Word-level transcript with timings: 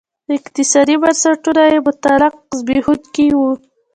اقتصادي 0.37 0.95
بنسټونه 1.01 1.61
یې 1.71 1.77
مطلق 1.87 2.33
زبېښونکي 2.57 3.27
وو. 3.37 3.51